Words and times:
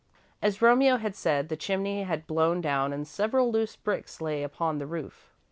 As 0.41 0.63
Romeo 0.63 0.97
had 0.97 1.15
said, 1.15 1.47
the 1.49 1.55
chimney 1.55 2.01
had 2.05 2.25
blown 2.25 2.59
down 2.59 2.91
and 2.91 3.07
several 3.07 3.51
loose 3.51 3.75
bricks 3.75 4.19
lay 4.19 4.41
upon 4.41 4.79
the 4.79 4.87
roof. 4.87 5.31